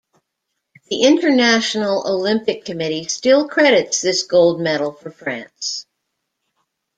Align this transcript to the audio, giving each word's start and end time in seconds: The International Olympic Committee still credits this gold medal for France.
The 0.89 1.03
International 1.03 2.07
Olympic 2.11 2.65
Committee 2.65 3.03
still 3.03 3.47
credits 3.47 4.01
this 4.01 4.23
gold 4.23 4.59
medal 4.59 4.91
for 4.93 5.11
France. 5.11 5.85